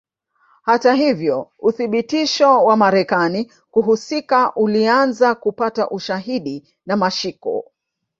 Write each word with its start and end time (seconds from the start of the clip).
Hata 0.63 0.93
hivyo 0.93 1.51
uthibitisho 1.59 2.63
wa 2.63 2.77
Marekani 2.77 3.51
kuhusika 3.71 4.55
ulianza 4.55 5.35
kupata 5.35 5.89
ushahidi 5.89 6.67
na 6.85 6.97
mashiko 6.97 7.71